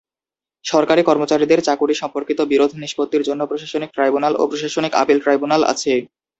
সরকারি 0.65 1.01
কর্মচারীদের 1.05 1.59
চাকুরি 1.67 1.95
সম্পর্কিত 2.01 2.39
বিরোধ 2.51 2.71
নিষ্পত্তির 2.75 3.23
জন্য 3.23 3.41
প্রশাসনিক 3.49 3.89
ট্রাইব্যুনাল 3.93 4.33
ও 4.35 4.43
প্রশাসনিক 4.51 4.93
আপিল 5.01 5.17
ট্রাইব্যুনাল 5.21 5.61
আছে। 5.63 5.93